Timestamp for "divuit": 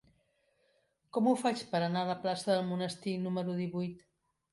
3.61-4.01